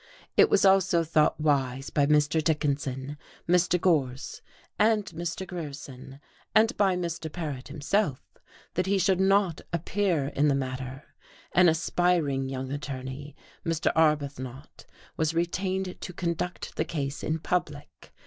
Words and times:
It 0.35 0.49
was 0.49 0.65
also 0.65 1.03
thought 1.03 1.39
wise 1.39 1.91
by 1.91 2.07
Mr. 2.07 2.43
Dickinson, 2.43 3.19
Mr. 3.47 3.79
Gorse, 3.79 4.41
and 4.79 5.05
Mr. 5.05 5.45
Grierson, 5.45 6.19
and 6.55 6.75
by 6.75 6.95
Mr. 6.95 7.31
Paret 7.31 7.67
himself 7.67 8.19
that 8.73 8.87
he 8.87 8.97
should 8.97 9.19
not 9.19 9.61
appear 9.71 10.29
in 10.29 10.47
the 10.47 10.55
matter; 10.55 11.03
an 11.51 11.69
aspiring 11.69 12.49
young 12.49 12.71
attorney, 12.71 13.35
Mr. 13.63 13.91
Arbuthnot, 13.95 14.87
was 15.17 15.35
retained 15.35 16.01
to 16.01 16.13
conduct 16.13 16.77
the 16.77 16.83
case 16.85 17.21
in 17.23 17.37
public. 17.37 18.11